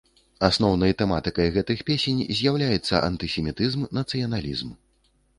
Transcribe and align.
Асноўнай 0.45 0.93
тэматыкай 1.01 1.49
гэтых 1.57 1.83
песень 1.89 2.21
з'яўляецца 2.39 3.01
антысемітызм, 3.09 3.85
нацыяналізм. 3.99 4.73